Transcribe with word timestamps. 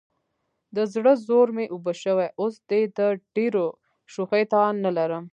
د 0.75 0.77
زړه 0.93 1.13
زور 1.27 1.47
مې 1.55 1.65
اوبه 1.73 1.93
شوی، 2.03 2.27
اوس 2.41 2.55
دې 2.69 2.81
د 2.97 2.99
ډېرو 3.35 3.65
شوخیو 4.13 4.49
توان 4.53 4.75
نه 4.85 4.91
لرم. 4.97 5.23